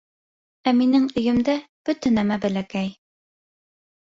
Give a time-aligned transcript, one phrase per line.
[0.71, 1.55] Ә минең өйөмдә
[1.91, 2.91] бөтә нәмә бәләкәй.